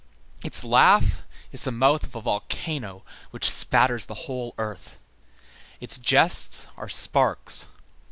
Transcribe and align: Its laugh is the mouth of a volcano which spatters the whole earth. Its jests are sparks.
Its 0.43 0.63
laugh 0.63 1.21
is 1.51 1.61
the 1.63 1.71
mouth 1.71 2.03
of 2.03 2.15
a 2.15 2.21
volcano 2.21 3.03
which 3.29 3.47
spatters 3.47 4.07
the 4.07 4.25
whole 4.25 4.55
earth. 4.57 4.97
Its 5.79 5.99
jests 5.99 6.67
are 6.75 6.89
sparks. 6.89 7.67